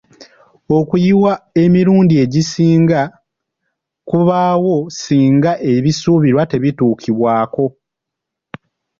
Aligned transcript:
Okuyiwa 0.77 1.33
emirundi 1.63 2.15
egisinga 2.23 3.01
kubaawo 4.09 4.75
singa 5.01 5.51
ebisuubirwa 5.73 6.43
tebituukibwako. 6.51 7.65